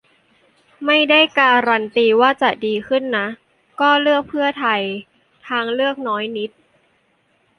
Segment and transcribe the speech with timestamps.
[0.85, 3.27] ไม่ได้การันตีว่าจะดีขึ้นนะ
[3.81, 4.81] ก็เลือกเพื่อไทย;
[5.47, 6.51] ทางเลือกน้อยนิด